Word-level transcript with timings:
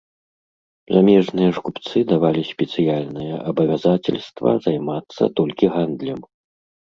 Замежныя 0.93 1.49
ж 1.57 1.61
купцы 1.65 1.99
давалі 2.11 2.41
спецыяльнае 2.51 3.29
абавязацельства 3.51 4.49
займацца 4.69 5.23
толькі 5.41 5.65
гандлем. 5.77 6.19